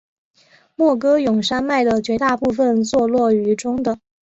[0.75, 3.99] 莫戈永山脉的绝大部分坐落于中的。